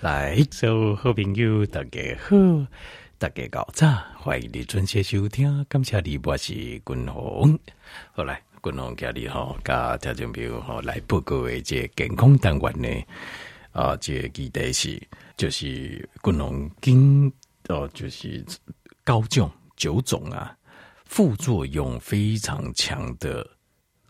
[0.00, 2.36] 来，所有好朋友大家好，
[3.18, 7.58] 大家早早，欢迎你准时收听，感谢你，我是君鸿。
[8.12, 13.06] 好来，君鸿今日哈，甲听众朋友哈来报告一个健康单元呢，
[13.72, 15.02] 啊，这个议题是
[15.36, 17.32] 就是君鸿经
[17.66, 18.44] 哦，就是
[19.02, 20.56] 高种九种啊，
[21.06, 23.44] 副作用非常强的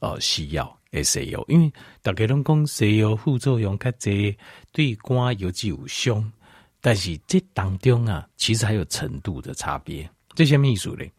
[0.00, 0.77] 呃西药。
[0.92, 4.36] 诶西药，因为大家拢讲西药副作用较侪，
[4.72, 6.32] 对肝尤其有伤。
[6.80, 10.08] 但是这当中啊，其实还有程度的差别。
[10.34, 11.10] 这些秘书嘞，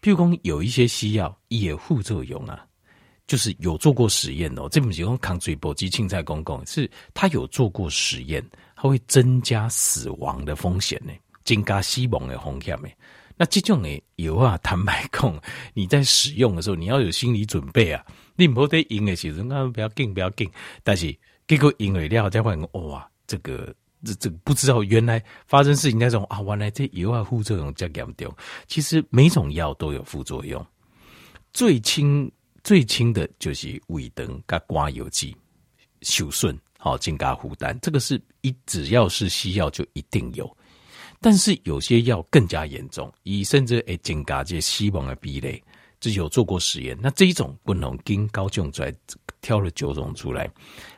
[0.00, 2.64] 譬如讲有一些西药也副作用啊，
[3.26, 4.68] 就是有做过实验哦。
[4.70, 8.42] 这不是讲抗水波及青菜公共，是他有做过实验，
[8.76, 11.12] 它会增加死亡的风险呢，
[11.44, 12.88] 增加死亡的风险呢。
[13.36, 15.40] 那这种诶油啊，坦白讲，
[15.74, 18.04] 你在使用的时候，你要有心理准备啊。
[18.36, 20.50] 你不得用的时候，啊，不要紧，不要紧。
[20.82, 21.14] 但是
[21.46, 23.74] 结果用了料再发现，哇，这个
[24.04, 28.34] 这这不知道原来发生事情那种啊，原来这油啊副作用这么严重。
[28.66, 30.64] 其实每种药都有副作用，
[31.52, 32.30] 最轻
[32.64, 35.36] 最轻的就是胃肠跟肝油剂
[36.00, 37.78] 受损，好增加负担。
[37.80, 40.56] 这个是一只要是西药就一定有。
[41.22, 45.62] 但是有些药更加严重，以甚至会增加这死亡的比例，
[46.00, 46.98] 这有做过实验。
[47.00, 48.92] 那这一种不能跟高种出来，
[49.40, 50.50] 挑了九种出来，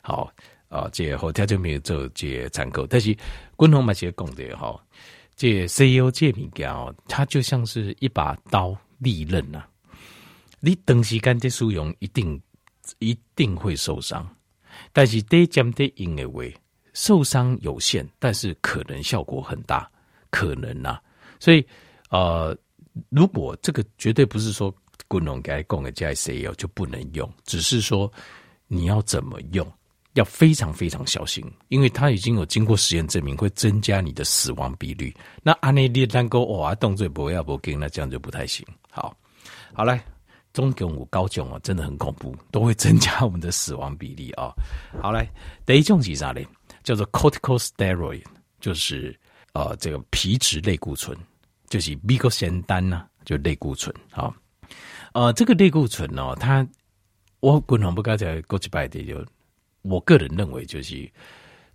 [0.03, 0.33] 好
[0.69, 2.87] 啊，这后他就没有做这参考。
[2.87, 3.15] 但是
[3.55, 4.83] 滚龙嘛，些讲的哈，
[5.37, 9.63] 这 C E O 这物件哦，它就像是一把刀利刃呐，
[10.61, 12.41] 你长时间的使用，一定
[12.99, 14.27] 一定会受伤。
[14.93, 16.53] 但是得讲得因为
[16.95, 19.89] 受伤有限，但是可能效果很大。
[20.35, 20.99] 可能呐、
[21.39, 21.65] 所以
[22.11, 22.59] 呃，
[23.09, 24.75] 如果这个绝对不是说
[25.07, 28.13] 滚龙该供的加西药就不能用，只是说
[28.67, 29.65] 你要怎么用，
[30.15, 35.15] 要非常非常小心，因为它已经有经过实验证明会增加你的死亡比率。
[35.41, 38.67] 那安内利单沟哇动作不要不给，那这样就不太行。
[38.91, 39.17] 好，
[39.73, 40.05] 好来，
[40.53, 44.53] 中共五高种啊，真的很恐怖，都会增加我们的死亡比例啊。
[45.01, 45.31] 好来，
[45.65, 46.45] 第一种是啥嘞？
[46.83, 48.25] 叫做 corticosteroid，
[48.59, 49.17] 就是。
[49.55, 51.17] 呃，这个皮质类固醇
[51.69, 54.35] 就是美国仙丹呐，就类固醇啊。
[55.13, 56.67] 呃，这个类固醇哦，它
[57.39, 59.25] 我可能不该在过去摆的，就
[59.83, 61.09] 我个人认为就是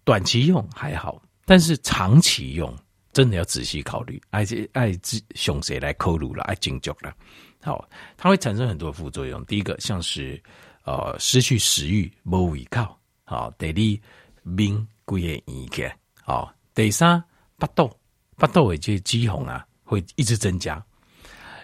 [0.04, 2.76] 短期用还好，但是长期用
[3.14, 7.14] 真的要仔细考虑，爱爱自熊谁来扣路了，爱精脚了。
[7.62, 9.44] 好，它会产生很多副作用。
[9.46, 10.42] 第一个像是
[10.84, 12.86] 呃失去食欲、无胃口，
[13.24, 15.90] 好，第二面规个圆起，
[16.24, 17.24] 好，第三。
[17.60, 17.92] 巴豆，
[18.38, 20.84] 巴豆的这肌红啊，会一直增加。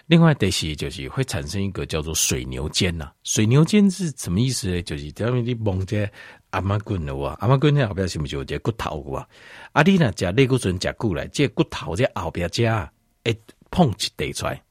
[0.06, 3.12] 另外，第四就是会产生一个叫做水牛肩呐、啊。
[3.24, 4.80] 水牛肩是什么意思呢？
[4.82, 6.08] 就是在面你摸这
[6.50, 9.28] 阿妈棍的哇，阿妈棍那后边是不是有这骨头哇？
[9.72, 12.88] 阿弟呢，加类固醇加过来，这骨头在后边加，
[13.24, 13.34] 哎，
[13.72, 14.62] 碰起得出来，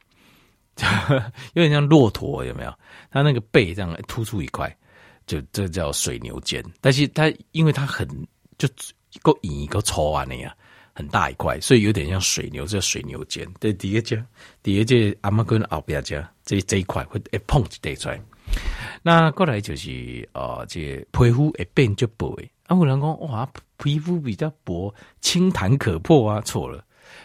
[1.53, 2.73] 有点像骆驼，有没有？
[3.11, 4.73] 它那个背这样突出一块，
[5.27, 6.63] 就这叫水牛肩。
[6.79, 8.07] 但是它因为它很
[8.57, 8.69] 就
[9.21, 10.49] 够硬一个粗啊那样。
[10.95, 13.45] 很大一块，所以有点像水牛，这水牛肩。
[13.59, 14.23] 对，第一只，
[14.63, 18.19] 第一只阿妈跟后边只，这这一块会一碰就带出来。
[19.03, 22.49] 那过来就是呃，这皮肤会变就薄诶。
[22.67, 23.47] 啊，有人讲哇，
[23.77, 26.81] 皮肤比较薄，轻弹可破啊，错了，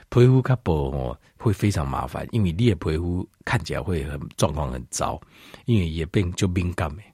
[0.08, 5.20] 皮肤较薄哦，会非常麻烦，因为你的皮肤看起来会很状况很糟，
[5.66, 7.04] 因为也变就敏感诶。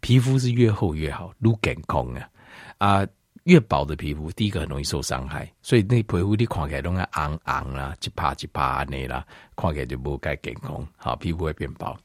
[0.00, 2.28] 皮肤是越厚越好，愈健康啊
[2.76, 3.06] 啊。
[3.44, 9.26] 越薄的皮肤，第一个很容易受伤害，所以那皮肤你看起来拢爱红红啦，一趴一趴那啦，
[9.56, 11.96] 看起来就不该健康，好，皮肤会变薄。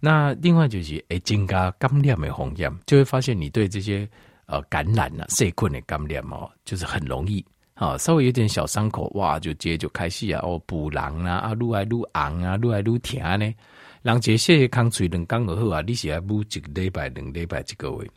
[0.00, 4.08] 那另外就是诶，增加感染的风险，就会发现你对这些
[4.46, 7.44] 呃感染啊、细菌的感染哦，就是很容易
[7.74, 13.54] 啊，稍微有点小伤口哇，就直接就开始啊，哦，补狼啊，啊，愈来愈红啊，愈来愈甜呢。
[14.02, 18.10] 人这些康水两刚好啊，你是要补一个礼拜、两礼拜、一个月。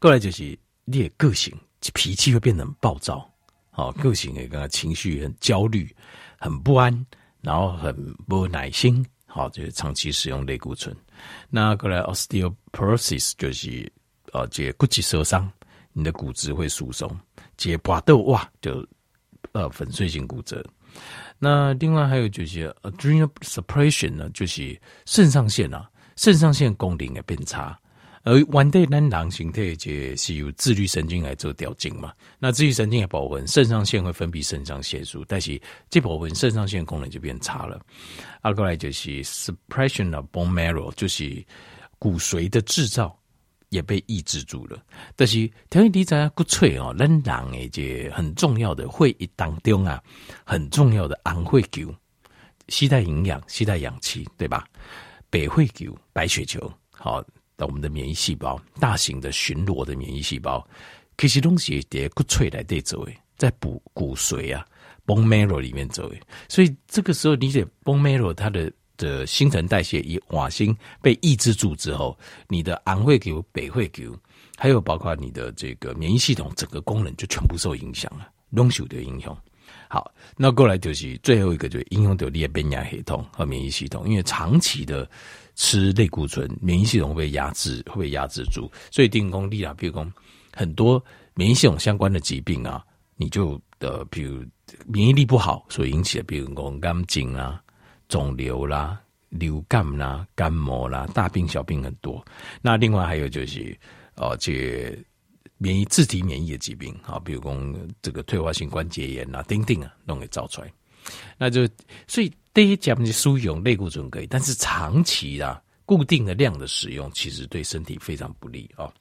[0.00, 0.58] 过来就是。
[0.90, 1.54] 你的个性
[1.92, 3.30] 脾气会变得很暴躁，
[3.70, 5.94] 好，个性也跟情绪很焦虑、
[6.38, 7.06] 很不安，
[7.42, 7.94] 然后很
[8.26, 10.96] 没耐心，好，就是长期使用类固醇。
[11.50, 13.90] 那过来 osteoporosis 就是
[14.32, 15.50] 呃，这骨质受伤，
[15.92, 17.14] 你的骨质会疏松，
[17.56, 18.86] 这拔豆哇，就
[19.52, 20.64] 呃粉碎性骨折。
[21.38, 27.78] 那另外还有就是 adrenal suppression 呢，就是肾上腺啊，肾上腺功能也变差。
[28.22, 37.80] 而原底咱人形态就是由自律神经来做调经嘛，那自律神经的部分，肾上腺会分泌肾上腺素，但是这部分肾上腺功能就变差了。
[38.42, 41.44] 啊，过来就是 suppression of bone marrow，就是
[41.98, 43.18] 骨髓的制造
[43.70, 44.82] 也被抑制住了。
[45.16, 50.02] 但是调理在骨髓哦，仍然诶，这很重要的会议当中啊，
[50.44, 51.94] 很重要的红血球，
[52.68, 54.66] 吸带营养、吸带氧气，对吧？
[55.30, 57.22] 白血球、白血球，好，
[57.58, 60.66] 那我们的免疫细胞，大型的巡逻的免疫细胞，
[61.18, 64.64] 其实东西在骨髓来对走诶，在补骨髓啊
[65.04, 68.72] ，bone marrow 里面走诶，所以这个时候理解 bone marrow 它的。
[68.98, 72.18] 的新陈代谢以瓦星被抑制住之后，
[72.48, 74.12] 你的红血球、白血球，
[74.56, 79.40] 还有包括你的这个免疫系统，整个功能就全部受影响了，拢受的影响。
[79.88, 85.08] 好，那过来就是最后一个，就影响到你的免疫系统和免疫系统，因为长期的
[85.58, 90.10] 吃类固醇，免疫系统会被压制，会被压制住，所以定功力啊，比如说
[90.54, 92.82] 很多免疫系统相关的疾病啊，
[93.16, 94.42] 你就的，比如
[94.86, 97.62] 免疫力不好所引起的，比如说肝经啊。
[98.08, 102.24] 肿瘤啦、流感啦、肝膜啦，大病小病很多。
[102.62, 103.78] 那另外还有就是，
[104.16, 104.98] 哦，这
[105.58, 107.54] 免疫自体免疫的疾病啊，比如说
[108.00, 110.72] 这个退化性关节炎啊、等等啊，弄给造出来。
[111.36, 111.68] 那就
[112.06, 118.92] 所以第一讲的使用类固醇可以，但是长期啊、固定的量的使用，其实对身体非常不利啊。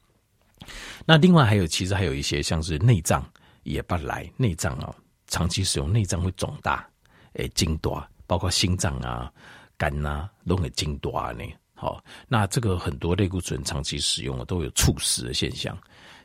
[1.07, 3.27] 那另外还有，其实还有一些像是内脏
[3.63, 4.94] 也不来，内脏啊，
[5.25, 6.88] 长期使用内脏会肿大，
[7.33, 8.07] 诶，筋多。
[8.27, 9.33] 包括心脏啊、
[9.75, 11.12] 肝啊，都很精多。
[11.33, 11.44] 呢。
[11.74, 15.75] 好，那这个很多类固醇长期使用啊都有猝死的现象，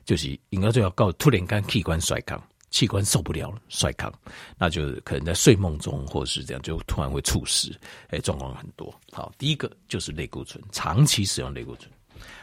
[0.05, 2.39] 就是应该就要告突然间器官衰竭，
[2.73, 4.11] 器官受不了了衰竭，
[4.59, 7.71] 那就可能在睡梦中或者是这样，就突然会猝死，
[8.09, 8.93] 哎，状况很多。
[9.13, 11.89] 好，第一个就是类固醇，长期使用类固醇。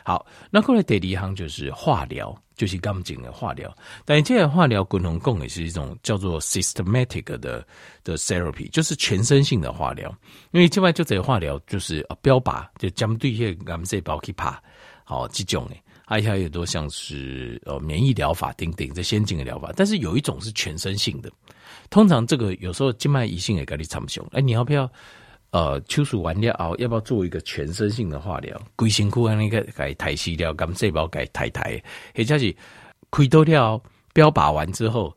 [0.03, 3.73] 好，那后来第二行就是化疗，就是刚讲的化疗。
[4.03, 7.65] 但这个化疗，共同共也是一种叫做 systematic 的
[8.03, 10.09] 的 therapy，就是全身性的化疗。
[10.51, 14.61] 因为另外就这个化疗就是标靶，就针对些癌细胞去怕，
[15.05, 15.75] 好这种的，
[16.09, 19.71] 还有很多像是呃免疫疗法等等这先进的疗法。
[19.75, 21.31] 但是有一种是全身性的，
[21.89, 24.27] 通常这个有时候静脉胰腺也跟你差不多。
[24.31, 24.89] 哎，你要不要？
[25.51, 28.55] 呃，手术完了后，要不要做一个全身性的化疗？
[28.75, 31.83] 规身躯那个改抬细疗，跟细胞改抬抬，
[32.15, 32.55] 或者是
[33.09, 33.81] 开刀了
[34.13, 35.11] 标靶完之后，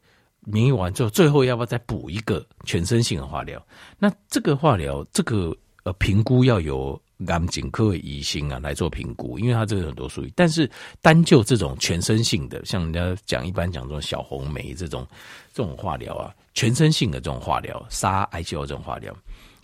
[0.47, 3.63] 免疫完之后，最后要不要再补一个全身性的化疗？
[3.99, 5.55] 那这个化疗，这个
[5.85, 10.33] 呃评估要有癌症科医生啊来做评估，因为它这个很多术语。
[10.35, 10.71] 但是
[11.01, 15.07] 单就这种全身性的，像人家讲一般讲这种小红梅这种
[15.53, 19.15] 这种化疗啊，全身性的这种化疗，杀癌细胞这种化疗。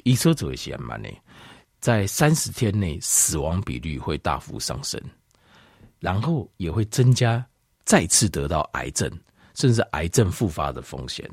[0.05, 1.09] 医生做一些蛮呢，
[1.81, 5.01] 在三十天内死亡比率会大幅上升，
[6.01, 7.45] 然后也会增加
[7.85, 9.11] 再次得到癌症，
[9.55, 11.29] 甚至癌症复发的风险。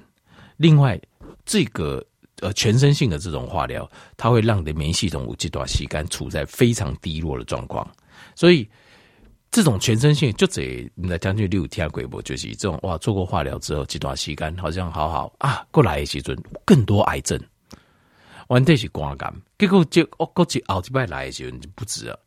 [0.57, 1.00] 另外，
[1.45, 2.06] 这个
[2.42, 7.90] 呃全身性的这种化疗，它会让你的免疫系统这段时间处在非常低落的状况。
[8.36, 8.70] 所以，
[9.52, 17.40] 这种全身性就这你来将军六天鬼波就是这种哇，做过化疗之后这段时间好像好好啊，过来的时阵更多癌症。
[18.48, 22.20] 完全是肝癌，结果就我过去后几摆来的时候就不止了，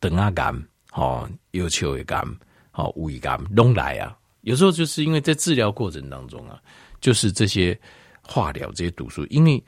[0.00, 0.52] 等啊癌，
[0.90, 2.24] 吼，腰鞘的癌，
[2.72, 4.16] 吼，胃癌拢来啊。
[4.40, 6.60] 有时候就是因为在治疗过程当中啊，
[7.00, 7.78] 就是这些
[8.26, 9.62] 化疗这些毒素，因为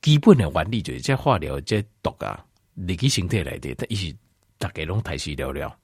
[0.00, 2.44] 基本的原理就是这化疗这毒啊，
[2.74, 4.16] 你去身体来的，它一起
[4.58, 5.76] 大概拢太细了了，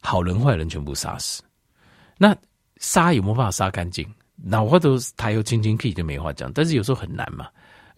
[0.00, 1.42] 好人坏人全部杀死。
[2.18, 2.36] 那
[2.76, 4.06] 杀有没有办法杀干净？
[4.36, 7.48] 脑花都他有轻轻 K 就没话讲，但是有时候很难嘛。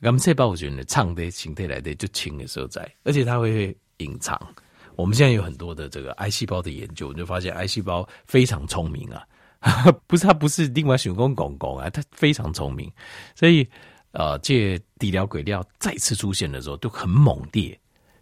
[0.02, 4.40] 癌细胞我觉得唱的形态来的就轻的时候在，而且它会隐藏。
[4.94, 9.26] 我们现在有很多的这个癌细胞的研究，就发现癌细胞非常聪明啊，
[10.06, 12.90] 不是他不是另外选工公公啊，他非常聪明。
[13.34, 13.68] 所以
[14.12, 17.78] 呃，这底疗鬼料再次出现的时候都很猛烈，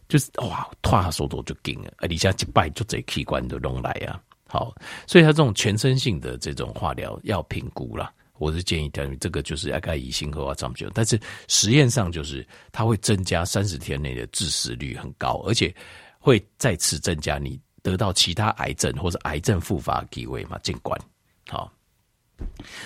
[0.08, 4.20] 就是哇，突然速度就紧了，而底下击败就这器官都弄来啊。
[4.48, 4.74] 好，
[5.06, 8.12] 所以他这种全身性的这种化疗要评估了。
[8.38, 15.74] 我是建议他们这个就是要该以心和啊这么久，但是实验上就是它会增加三十天内的致死率很高，而且
[16.18, 20.58] 会再次增加你得到其他癌症或者癌症复发的机会嘛？
[20.62, 21.00] 尽管
[21.48, 21.72] 好，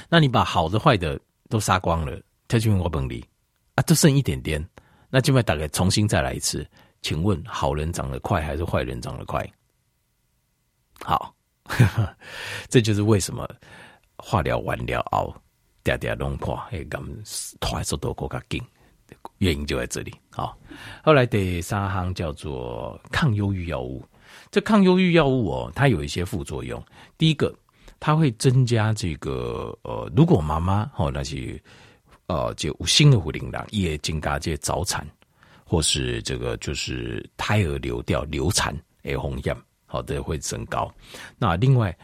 [0.08, 3.24] 那你把好的坏的都杀光了，他就问我本领
[3.74, 4.64] 啊，就剩一点点，
[5.08, 6.66] 那就要大概重新再来一次，
[7.02, 9.44] 请问好人长得快还是坏人长得快？
[11.02, 11.34] 好，
[12.68, 13.48] 这就是为什么。
[14.22, 15.34] 化疗完了后，
[15.82, 18.62] 点点弄破，会咁快速度更加紧，
[19.38, 20.14] 原因就在这里。
[20.28, 20.54] 好，
[21.02, 24.04] 后来第三行叫做抗忧郁药物。
[24.50, 26.84] 这抗忧郁药物哦，它有一些副作用。
[27.16, 27.50] 第一个，
[28.00, 31.62] 它会增加这个呃，如果妈妈哦那些
[32.26, 35.06] 呃就新的护领导也增加这早产，
[35.64, 40.92] 或是这个就是胎儿流掉流产诶，红样好的会增高。
[41.38, 41.96] 那另外，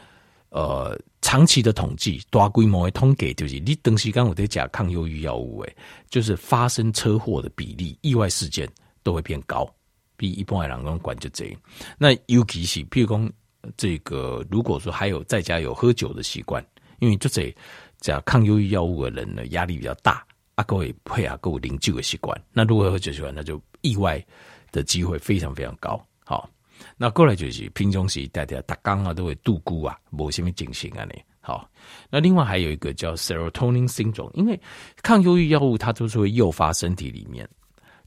[0.50, 5.76] 呃，长期的统计，大规模的统计就是，你长时间有在吃抗忧郁药物，诶，
[6.08, 8.68] 就是发生车祸的比例、意外事件
[9.02, 9.68] 都会变高，
[10.16, 11.56] 比一般的人讲管就这。
[11.98, 13.32] 那尤其是，譬如讲
[13.76, 16.64] 这个，如果说还有在家有喝酒的习惯，
[16.98, 17.54] 因为就这
[18.00, 24.24] 这抗忧郁药物的人呢，压力比较大，啊，各位配合够饮酒的习惯，那如果喝酒习惯，那就意外
[24.72, 26.04] 的机会非常非常高。
[26.24, 26.48] 好。
[26.98, 31.18] 那过来就是平常时大家大家啊都会度孤啊，没什么警醒啊你。
[31.40, 31.66] 好，
[32.10, 34.60] 那另外还有一个叫 serotonin syndrome，因为
[35.02, 37.48] 抗忧郁药物它都是会诱发身体里面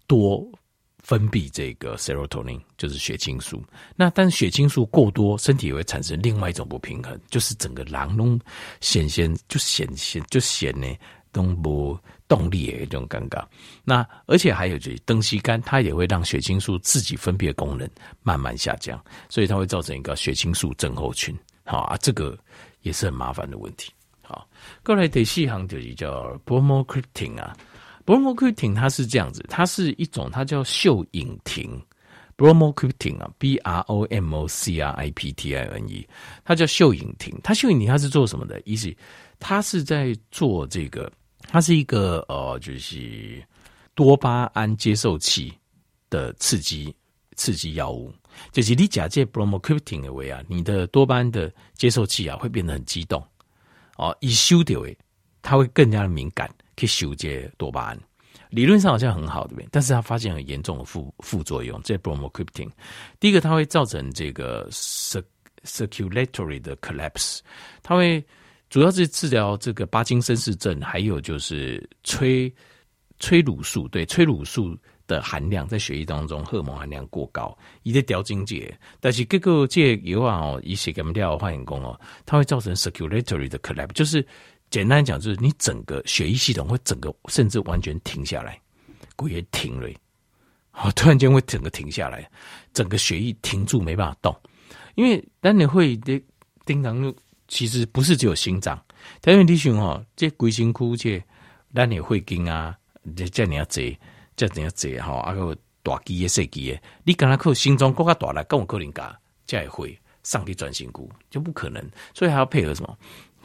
[0.05, 0.47] 多
[1.09, 3.63] 分泌这个 serotonin，就是血清素。
[3.95, 8.39] 那但是血清素过多，身体也会产生另外一种不平衡，就是整个人拢
[8.79, 10.87] 显现就显现就显呢。
[11.31, 11.95] 都不
[12.27, 13.45] 动力的一种尴尬，
[13.83, 17.87] 那而且还有就是灯西干，它也会让血清素自己分泌的功能
[18.23, 18.99] 慢慢下降，
[19.29, 21.37] 所以它会造成一个血清素症候群。
[21.65, 22.35] 好啊，这个
[22.81, 23.91] 也是很麻烦的问题。
[24.23, 24.49] 好，
[24.83, 27.55] 过来第四行就是叫 bromocriptine 啊
[28.09, 31.69] ，bromocriptine 它是这样子，它是一种它叫溴隐肼
[32.35, 36.07] ，bromocriptine 啊，b r o m o c r i p t i n e，
[36.43, 38.59] 它叫溴隐肼，它溴隐肼它是做什么的？
[38.65, 38.91] 意思
[39.37, 41.11] 它是在做这个。
[41.51, 43.41] 它是一个呃，就是
[43.95, 45.51] 多巴胺接受器
[46.09, 46.93] 的刺激
[47.37, 48.13] 刺激药物，
[48.51, 53.25] 就是你假借 bromocriptine 的为啊，你的多巴胺的接受器啊会变得很激动
[53.95, 54.95] 哦，一收掉诶，
[55.41, 58.00] 它会更加的敏感，可以收接多巴胺。
[58.50, 61.79] 理论上好像很好的，但是他发现很严重的副副作用。
[61.83, 62.71] 这 bromocriptine，
[63.19, 67.39] 第一个它会造成这个 circulatory 的 collapse，
[67.83, 68.24] 它会。
[68.69, 72.53] 主要是治疗这个巴金森氏症，还有就是催
[73.17, 78.71] 催乳素，对催乳素的含量在血液当中荷尔蒙含量过高，一直掉境界。
[79.00, 84.24] 但是各个这有啊哦，一些干掉化验工哦，它会造成 circulatory 的 collapse，就是
[84.69, 88.59] 简单讲，就是你整个血液系统会整个甚至完全停下来，
[89.15, 89.89] 骨也停了，
[90.73, 92.29] 哦，突然间会整个停下来，
[92.73, 94.35] 整个血液停住没办法动，
[94.95, 96.21] 因为当你会的
[96.65, 97.13] 叮当。
[97.51, 98.79] 其实不是只有心脏，
[99.21, 101.23] 但是你想哦，这规身躯这
[101.73, 102.77] 咱的会经啊，
[103.15, 103.81] 这这样子，
[104.35, 111.83] 这样子哈，啊个大肌的细肌的，你跟他靠心脏更加大了，跟我可能噶这样会上去转心骨就不可能，
[112.13, 112.95] 所以还要配合什么？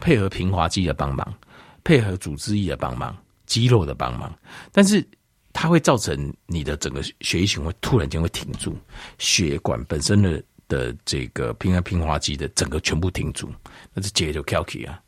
[0.01, 1.35] 配合平滑肌的帮忙，
[1.83, 4.33] 配合组织液的帮忙，肌肉的帮忙，
[4.73, 5.07] 但是
[5.53, 8.77] 它会造成你的整个血液循环突然间会停住，
[9.19, 10.43] 血管本身的。
[10.67, 13.53] 的这个平衡平滑肌的整个全部停住，
[13.93, 14.99] 那这结就翘起啊，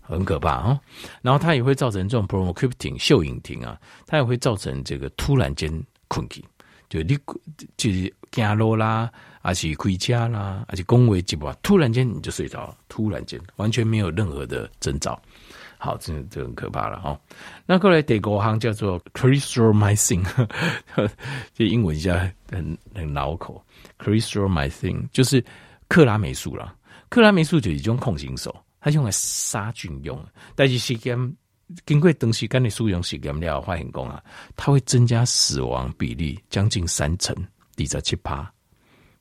[0.00, 0.80] 很可怕哦。
[1.20, 5.68] 然后它也会造成这种 bromocriptine 溴隐肼啊，它也会造成这个突然间
[6.06, 6.44] 困起，
[6.88, 7.18] 就你
[7.76, 9.10] 就是走路啦，
[9.42, 15.20] 还是回家啦，还是恭维几步，突然间你就睡着了，突然间完全没有任何的征兆。
[15.78, 17.18] 好，这这很可怕了哈。
[17.64, 20.22] 那后来德国行叫做 clarithromycin，
[21.54, 23.64] 这英文一下很很拗口。
[23.98, 25.42] clarithromycin 就是
[25.88, 26.74] 克拉霉素啦，
[27.08, 30.22] 克拉霉素就是一种抗生素，它用来杀菌用。
[30.54, 31.36] 但是实验
[31.86, 34.22] 经过长时间的使用实验了，发现讲啊，
[34.56, 37.34] 它会增加死亡比例将近三成，
[37.78, 38.52] 二十七趴。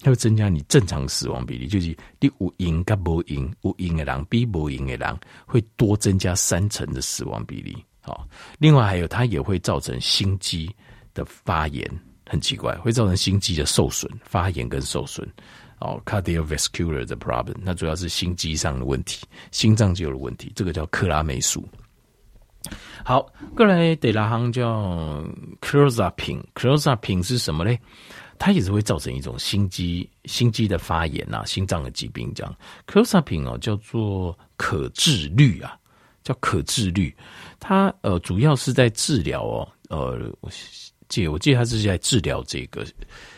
[0.01, 1.87] 它会增加你正常死亡比例，就是
[2.19, 7.77] 你有赢跟无赢，有赢的人比无赢的人会多增加三成的死亡比例。
[8.01, 8.27] 好，
[8.57, 10.73] 另外还有它也会造成心肌
[11.13, 11.85] 的发炎，
[12.25, 15.27] 很奇怪，会造成心肌的受损、发炎跟受损。
[15.79, 21.65] 哦，cardiovascular 的 problem，那主要是心肌上的问题，心脏就有问题，这个叫克拉霉素。
[23.05, 23.25] 好，
[23.55, 25.23] 过来第六行叫
[25.61, 27.77] clozapine，clozapine 是什么呢？
[28.39, 32.55] 它也是会造成一种心肌心肌的发炎呐、啊，心脏的疾病这样。
[32.87, 35.77] clozapine 哦，叫做可治愈啊，
[36.23, 37.13] 叫可治愈。
[37.59, 40.49] 它呃，主要是在治疗哦，呃，我
[41.09, 42.87] 记我记得它是在治疗这个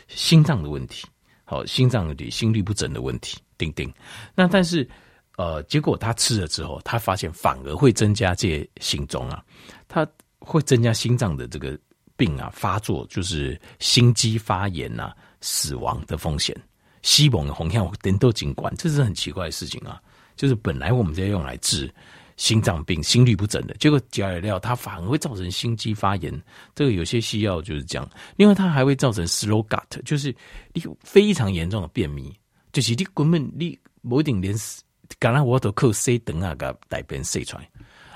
[0.08, 1.08] 心脏的问题，
[1.46, 3.92] 好，心脏的心律不整的问题，叮叮。
[4.36, 4.88] 那但是
[5.36, 9.44] 呃，结果他吃了之后，他发现反而会增加这些心中啊，
[9.88, 11.76] 他会增加心脏的这个。
[12.22, 15.12] 病啊发作就是心肌发炎、啊，
[15.42, 16.56] 死亡的风险。
[17.02, 20.00] 西蒙的红药人都尽管，这是很奇怪的事情啊。
[20.36, 21.92] 就是本来我们在用来治
[22.38, 26.32] 心脏病、心律不整的，结果加了料，它反而会造成心肌发炎。
[26.76, 28.08] 这个有些西药就是这样。
[28.36, 30.36] 另外，它还会造成 slow gut，就是
[30.74, 32.32] 你非常严重的便秘，
[32.72, 33.76] 就是你根本你
[34.08, 34.56] 不一定连
[35.18, 37.68] 刚刚我都靠 C 等啊个大便塞出来，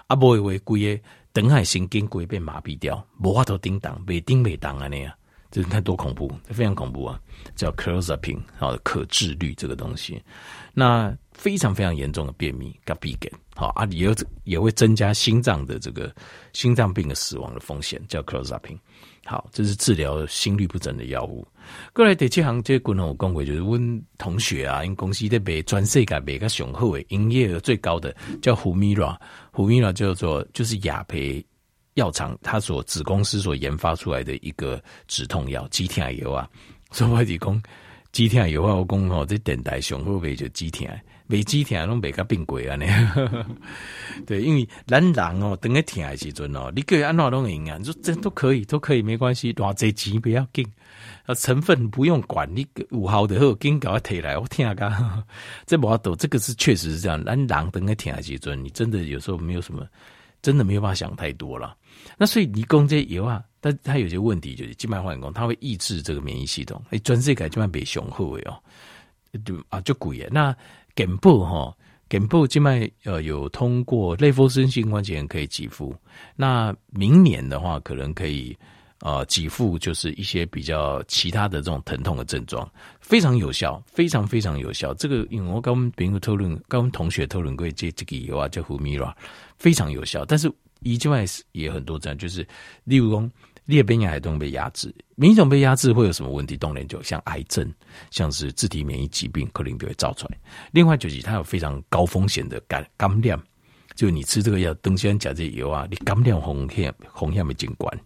[0.05, 1.03] 啊不会为贵的。
[1.35, 5.13] 等海神经规被麻痹掉，无法度叮当，没叮没当啊那样，
[5.51, 7.19] 这太多恐怖，非常恐怖啊！
[7.57, 10.23] 叫 clozapine 好，可治率这个东西，
[10.73, 14.15] 那非常非常严重的便秘，跟鼻炎，好啊，也
[14.45, 16.09] 也会增加心脏的这个
[16.53, 18.79] 心脏病的死亡的风险，叫 clozapine
[19.25, 21.45] 好，这是治疗心律不整的药物。
[21.93, 28.55] 过来第七行，这个我讲过，就是问同学啊，因公司在卖全世界卖个雄厚的营业额最高的叫
[29.55, 31.43] Humira，Humira 叫做就是雅培。
[31.95, 36.49] 药厂它所子公司所研发出来的一个止痛药，止痛药啊，
[36.91, 37.63] 所以我讲
[38.11, 40.85] 止痛药啊，我讲吼，这电台上好卖就止痛，
[41.27, 42.85] 卖止痛拢卖甲并贵啊呢。
[44.27, 47.77] 对，因为咱人哦，等个痛的时阵哦，你个安怎拢用啊？
[47.77, 50.67] 你说这都可以，都可以，没关系，偌济钱不要紧，
[51.35, 55.23] 成分不用管，你五号的后紧搞提来，我听啊，
[55.65, 57.23] 这无法度，这个是确实是这样。
[57.23, 59.85] 咱人等个痛的时阵，你真的有时候没有什么。
[60.41, 61.75] 真的没有办法想太多了，
[62.19, 68.53] 那所以你讲这油啊，但它有些问题就是静脉换工，它会抑制这个免疫系统，哎，专这个静脉被雄厚哦，
[69.43, 70.29] 就啊就贵耶。
[70.31, 70.55] 那
[70.95, 71.75] 健保哈，
[72.11, 75.95] 健保静脉呃有通过类风湿性关节炎可以给付，
[76.35, 78.55] 那明年的话可能可以
[79.05, 82.67] 呃给付，就是一些比较其他的这种疼痛的症状，
[82.99, 84.91] 非常有效，非常非常有效。
[84.95, 89.13] 这个因为我跟我们朋友讨论，跟我们同学讨论过这这个药啊叫 Humira。
[89.57, 92.45] 非常有效，但是以外也很多这样，就是
[92.83, 93.31] 例如说
[93.65, 96.57] 裂变性海东被压制，免疫系统被压制会有什么问题？
[96.57, 97.73] 当然就像癌症，
[98.11, 100.37] 像是自体免疫疾病，可能就会造出来。
[100.71, 103.41] 另外就是它有非常高风险的感感染，
[103.95, 107.97] 就你吃这个药，登仙甲这油啊，你感染风险风险没监管，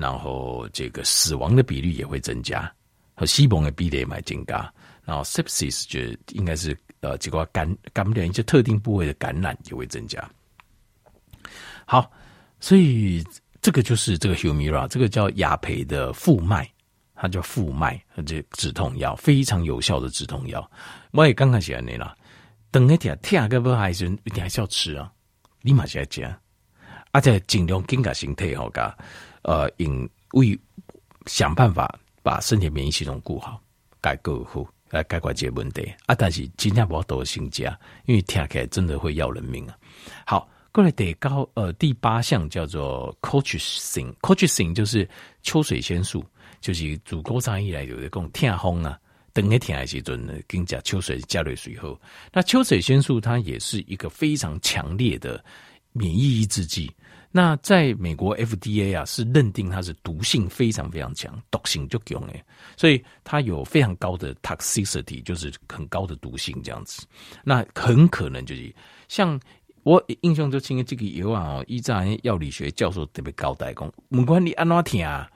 [0.00, 2.72] 然后这个死亡的比率也会增加，
[3.14, 4.72] 和死亡的比例也蛮增加，
[5.04, 6.00] 然后 sepsis 就
[6.34, 10.18] 应该是呃这个感感染一些特定部位的感染也会增加。
[11.84, 12.10] 好，
[12.60, 13.22] 所以
[13.60, 16.66] 这个就是这个 Humira，这个叫雅培的复脉，
[17.14, 20.70] 它叫复脉，这止痛药非常有效的止痛药。
[21.10, 22.16] 我也刚开始你了，
[22.70, 25.12] 等一天天个不还是一定还是要吃啊，
[25.62, 26.34] 立马就要吃，
[27.10, 28.96] 而且尽量更加身体好噶，
[29.42, 30.58] 呃，因为
[31.26, 33.60] 想办法把身体免疫系统顾好，
[34.00, 36.14] 改革好来解决这个问题啊。
[36.14, 39.76] 但是今天不要多心加，因为听起来真的会要人命啊。
[40.26, 40.48] 好。
[40.72, 45.08] 过来得高呃第八项叫做 Coaching，Coaching 就是
[45.42, 46.24] 秋水仙素，
[46.60, 48.96] 就是主沟上以来有的讲痛风啊，
[49.32, 52.00] 等个痛的时阵呢，跟讲秋水加热水后，
[52.32, 55.44] 那秋水仙素它也是一个非常强烈的
[55.90, 56.88] 免疫抑制剂。
[57.30, 62.44] 那在美国 FDA 啊是认定它是毒性非常非常强，毒性就强诶，
[62.76, 67.06] 所以它有非常高的 toxicity，就是很高的毒性这样子。
[67.44, 68.74] 那很可能就是
[69.08, 69.40] 像。
[69.82, 75.26] 我印象最深的这个药啊，哦，依在药理学教授特别交代讲，不管你安怎听啊，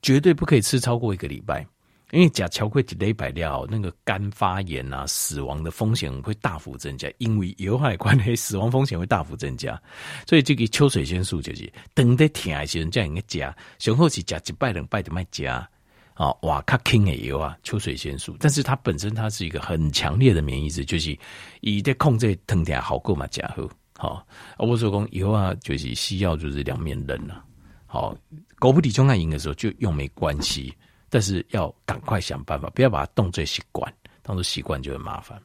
[0.00, 1.66] 绝对不可以吃超过一个礼拜，
[2.10, 9.80] 因为吃超过一礼拜了，那个肝发炎啊，死亡的风险会大幅增加，因为药害关系，死亡风险会大幅增加。
[10.26, 15.68] 所以这个秋水仙素就是等在听的时候，这样应该加，上好是加一拜两拜就卖加。
[16.14, 21.18] 啊，哇，卡轻的油啊，秋水仙素，但是它本身它是一个很强烈的免疫质，就是
[21.60, 23.52] 以在控制疼痛好过嘛，加
[23.96, 24.24] 好，
[24.56, 27.44] 好，我说讲油啊，就是西药就是两面刃了，
[27.86, 28.16] 好，
[28.60, 30.72] 狗不理中爱赢的时候就用没关系，
[31.14, 35.40] 但是要赶快想办法，不要把它当作习惯，当作习惯就很麻烦。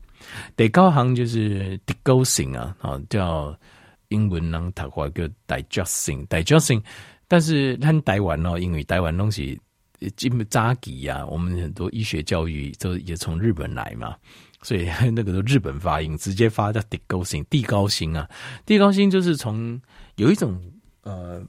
[0.56, 3.56] 得高行就是 digoxin 啊，啊，叫
[4.08, 6.82] 英文能读话叫 digoxin，digoxin，
[7.28, 9.60] 但是它台湾哦，因为台湾东西。
[10.16, 14.16] 金扎吉呀，我们很多医学教育都也从日本来嘛，
[14.62, 18.26] 所以那个都日本发音，直接发叫 digosing，，地高辛啊，
[18.66, 19.78] 地高辛就是从
[20.16, 20.58] 有一种
[21.04, 21.44] 呃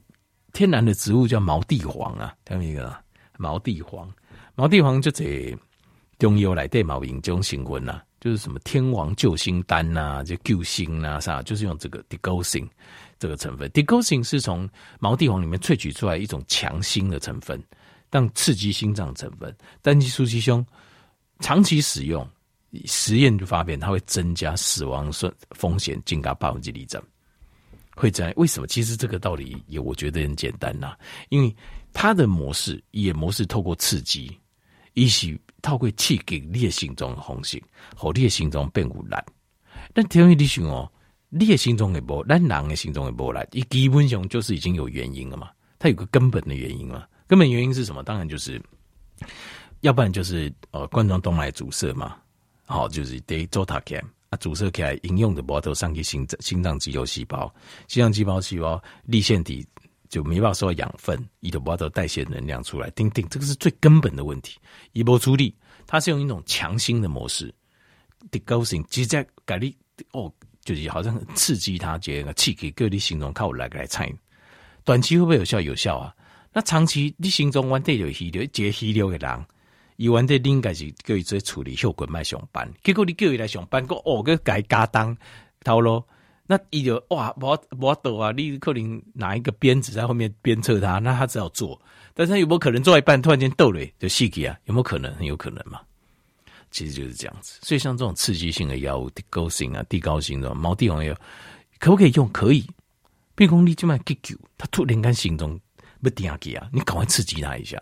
[0.52, 2.92] 天然的植物叫毛地黄啊，听没有？
[3.40, 4.12] 毛地黄，
[4.54, 5.56] 毛地黄就这
[6.18, 12.68] 中药来对毛引这种成分呐，就是什么天王救星丹呐、啊，就救星呐，啥，就是用这个地高辛
[13.18, 17.58] 这个成分，地高辛是从毛地黄里面萃取出来一种强心的成分。
[18.12, 20.66] 但刺激心脏成分，单剂素鸡胸
[21.38, 22.28] 长期使用，
[22.86, 25.10] 实验就发现它会增加死亡
[25.52, 27.02] 风险，增加百分之二十。
[27.94, 28.32] 会这样？
[28.36, 28.66] 为什么？
[28.66, 30.98] 其实这个道理也我觉得很简单呐、啊，
[31.28, 31.54] 因为
[31.92, 34.38] 它的模式也模式透过刺激，
[34.94, 37.62] 一起透过刺激你的心脏的红心，
[37.96, 39.24] 和你的心脏变污烂。
[39.92, 40.90] 但听你想哦，
[41.28, 47.06] 你的心脏的波，咱人的心中的波来，你基本上就是已经有原因了嘛，它有个根本的原因嘛。
[47.26, 48.02] 根本原因是什么？
[48.02, 48.60] 当然就是，
[49.80, 52.16] 要不然就是呃冠状动脉阻塞嘛，
[52.66, 54.00] 好，就是得做它看
[54.30, 57.52] 啊，阻塞起来，应用的波头上去心脏心脏肌肉细胞，
[57.86, 59.64] 心脏肌胞细胞粒腺体
[60.10, 64.58] 就没办法收到养分，伊就不得代谢能量出来，叮叮，这个是最根本的问题。
[64.92, 65.54] 一波处理，
[65.86, 67.54] 它是用一种强心的模式
[68.32, 69.74] ，degaussing，其实在改立
[70.10, 70.30] 哦，
[70.64, 74.12] 就是好像刺激它，这个气给各地形容靠我来来猜，
[74.82, 75.60] 短期会不会有效？
[75.60, 76.12] 有效啊。
[76.52, 79.46] 那长期你心中完得有气流，接气流的人，
[79.94, 85.16] 伊完得应该是叫伊做处理血管脉上班，结果你叫伊来上班，个哦个改加当
[85.62, 86.02] 套路。
[86.50, 88.32] 那伊就哇，我我抖啊！
[88.32, 91.80] 你可能拿一个鞭子在后面鞭策他，那他只好做。
[92.12, 94.58] 但是他有没有可能做一半突然间抖了就死去啊？
[94.64, 95.14] 有没有可能？
[95.14, 95.80] 很有可能嘛。
[96.72, 97.60] 其实就是这样子。
[97.62, 101.14] 所以像这种刺激性的药物，地高性啊、地高性的毛地黄药，
[101.78, 102.28] 可不可以用？
[102.32, 102.66] 可以。
[103.36, 105.56] 变功力就蛮急救，他突然间心中
[106.02, 107.80] 不定下啊，你赶快刺激他一下，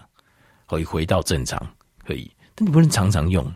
[0.66, 1.58] 可以回到正常，
[2.04, 2.30] 可以。
[2.54, 3.50] 但你不能常常用，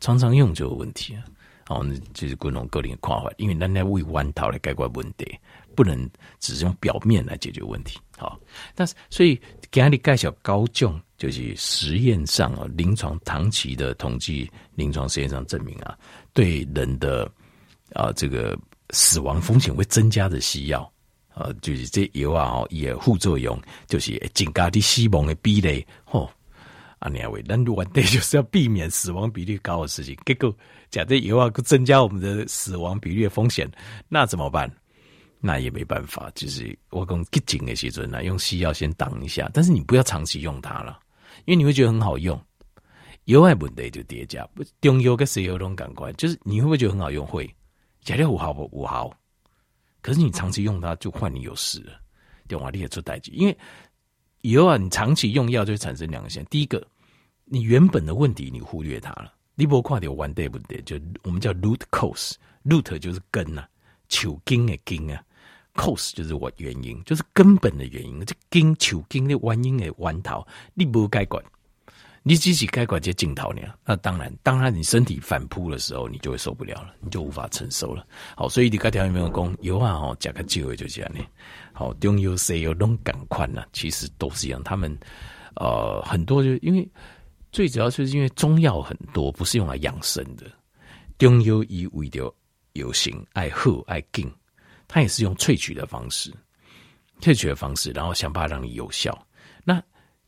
[0.00, 1.22] 常常用就有问题啊。
[1.68, 5.36] 哦，那就是各种各样的看法，因为咱在为弯头来解决问题，
[5.74, 7.98] 不能只是用表面来解决问题。
[8.16, 8.38] 好，
[8.74, 15.98] 但是所以给你介绍高种，就是实验上啊，临床长期的统计，临床实验上证明啊，
[16.32, 17.28] 对人的
[17.92, 18.56] 啊这个
[18.90, 20.88] 死亡风险会增加的西药
[21.34, 26.30] 啊，就是这药啊，哦，也副作用就是增加的死亡的比例，吼。
[26.98, 30.50] 啊，你为咱原底就是要避免死亡比例高的事情，结果
[30.90, 33.70] 假设以后要增加我们的死亡比率的风险，
[34.08, 34.70] 那怎么办？
[35.40, 40.98] 那也没办法，就是我讲急紧的时阵呢，用西药先挡一下，但是你不要长期用它了，
[41.44, 42.40] 因为你会觉得很好用，
[43.24, 47.26] 有爱问题就叠加，不中药跟西药都感官，就是你会不会觉得很好用？
[47.26, 47.48] 会，
[48.02, 49.12] 假设五毫不五毫，
[50.00, 51.92] 可是你长期用它就换你有事了，
[52.48, 53.56] 电话你也出代志，因为。
[54.42, 56.48] 以后啊，你长期用药就会产生两个现象。
[56.48, 56.86] 第一个，
[57.46, 59.32] 你原本的问题你忽略它了。
[59.56, 63.68] 你不看到 one day 不对，就我们叫 root cause，root 就是根呐、啊，
[64.08, 65.20] 球根的根啊
[65.74, 68.24] ，cause 就是我原因，就是根本的原因。
[68.24, 71.42] 这根球根的原因的源头，你不该管。
[72.28, 73.62] 你自己该管这镜头呢？
[73.84, 78.04] 那当然，当然你身体反扑的时候，你就会受不了了，你就无法承受了。
[78.36, 79.92] 好，所以你刚才有没有讲有啊？
[79.92, 81.20] 哦，加个机会就这样呢。
[81.72, 84.60] 好，中药西药拢赶快呢，其实都是一样。
[84.64, 84.98] 他们
[85.54, 86.88] 呃很多就因为
[87.52, 90.46] 最主要就是因为中药很多不是用来养生的，
[91.18, 92.32] 中药以为的
[92.74, 94.30] 有形爱喝爱劲，
[94.88, 96.32] 它也是用萃取的方式，
[97.20, 99.16] 萃取的方式，然后想办法让你有效。
[99.64, 99.82] 那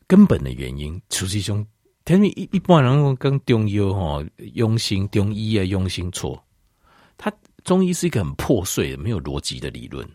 [0.07, 1.67] 根本的原因，实际上。
[2.11, 6.43] 因为一一般人跟中药哈用心，中医啊用心错。
[7.19, 7.31] 它
[7.65, 10.09] 中医是一个很破碎的、没有逻辑的理论，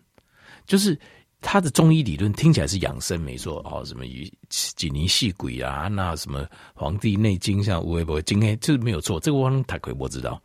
[0.65, 0.99] 就是
[1.43, 4.05] 他的中医理论听起来是养生没错哦，什么
[4.49, 10.41] 几年细鬼啊，那什么《黄帝内经》像乌龟不经哎，这没有错，这个我太亏我知道。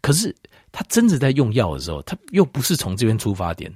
[0.00, 0.34] 可是
[0.72, 3.72] 他真的在用药的时候，他又不是从这边出发点。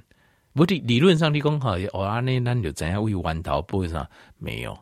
[0.53, 4.77] 不理理论上，你讲好哦，阿内那就怎样为弯道，不会啥没有。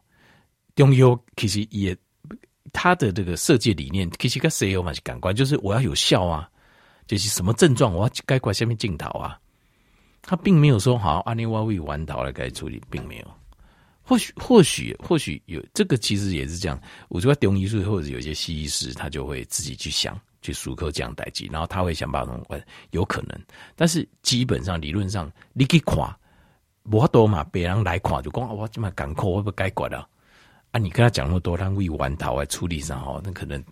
[0.76, 1.96] 中药其实也，
[2.72, 6.50] 他的这个设计理念其实跟谁有嘛是感官，就是我要有效啊，
[7.06, 9.38] 就是什么症状我要该管下面镜头啊，
[10.22, 13.28] 他并没有说好阿尼瓦为弯桃来该处理，并没有。
[14.02, 16.82] 或许或许或许有这个，其实也是这样。
[17.10, 23.40] 我觉得中医师或者有些西医师，他就会自己去想去思考这样代际，然后他会想办法弄，有可能。
[23.76, 25.98] 但是基本上理论上，你去看，
[26.86, 30.10] 无多嘛，别人来看就讲我这么艰苦，我不该管了。
[30.72, 33.64] 啊，你跟他讲那么多，他为弯桃来处理上哈，那可能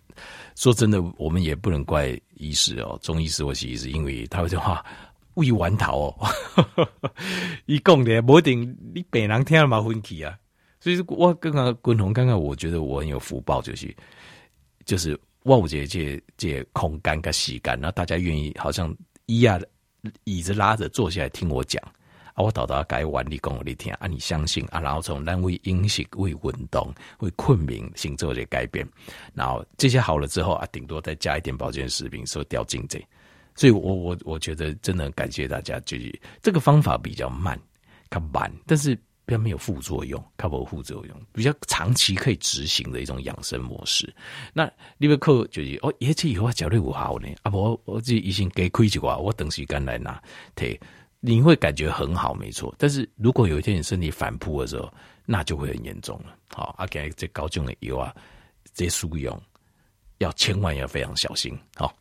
[0.54, 4.84] 说真的，我们也不能怪医师哦，中医师或西医师，因为他会说话
[5.38, 6.28] 为弯桃哦，
[7.66, 10.38] 一讲的不一定你病人听了嘛分气啊。
[10.80, 13.94] 所以我刚刚滚红刚刚，我觉得我很有福报，就是
[14.84, 18.94] 就是我有这这这空间跟时间，然后大家愿意好像
[19.26, 19.58] 椅啊
[20.24, 21.82] 椅子拉着坐下来听我讲。
[22.34, 28.88] 啊，我导导改完你讲我你听啊，你相信啊，然后从单位饮食、为运动、为困眠，先做这改变，
[29.34, 33.04] 然后这些好了之后啊，顶多再加一点保健食品，说掉进这，
[33.58, 37.60] 所以我我我觉得真的很感谢大家，就是这个方法比较慢，
[38.08, 38.94] 它慢，但是
[39.26, 44.14] 比较没有副作用，它没有副作用，比较长期可以执行的一种养生模式。
[44.54, 50.22] 那你们可就是哦，也许以后绝对有效呢，啊不，我我这医生给开一句话，我等时间来拿，
[50.54, 50.78] 对。
[51.20, 52.72] 你会感觉很好，没错。
[52.78, 54.88] 但是如果有一天你身体反扑的时候，
[55.26, 56.36] 那就会很严重了。
[56.54, 58.14] 好，阿给这高中的油啊，
[58.72, 59.36] 这些输用
[60.18, 61.58] 要千万要非常小心。
[61.74, 61.92] 好。